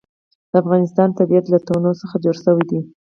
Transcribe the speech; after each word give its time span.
د 0.51 0.53
افغانستان 0.63 1.09
طبیعت 1.19 1.45
له 1.49 1.57
تنوع 1.67 1.93
څخه 2.01 2.15
جوړ 2.23 2.35
شوی 2.43 2.63
دی. 2.69 2.79